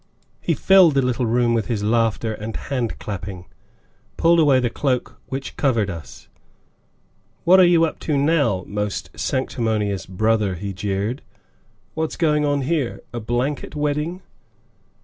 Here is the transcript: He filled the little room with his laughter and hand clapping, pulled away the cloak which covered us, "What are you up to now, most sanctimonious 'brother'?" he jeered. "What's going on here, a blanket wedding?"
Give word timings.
He 0.41 0.55
filled 0.55 0.95
the 0.95 1.01
little 1.03 1.27
room 1.27 1.53
with 1.53 1.67
his 1.67 1.83
laughter 1.83 2.33
and 2.33 2.55
hand 2.57 2.97
clapping, 2.97 3.45
pulled 4.17 4.39
away 4.39 4.59
the 4.59 4.71
cloak 4.71 5.21
which 5.27 5.55
covered 5.57 5.91
us, 5.91 6.27
"What 7.43 7.59
are 7.59 7.65
you 7.67 7.85
up 7.85 7.99
to 8.09 8.17
now, 8.17 8.63
most 8.67 9.11
sanctimonious 9.15 10.07
'brother'?" 10.07 10.55
he 10.55 10.73
jeered. 10.73 11.21
"What's 11.93 12.17
going 12.17 12.43
on 12.45 12.61
here, 12.61 13.01
a 13.13 13.19
blanket 13.19 13.75
wedding?" 13.75 14.23